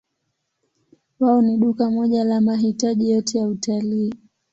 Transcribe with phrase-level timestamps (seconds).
[1.19, 4.13] Wao ni duka moja la mahitaji yote ya utalii.